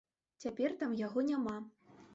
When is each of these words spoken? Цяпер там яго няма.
Цяпер 0.43 0.73
там 0.81 0.97
яго 1.05 1.27
няма. 1.31 1.57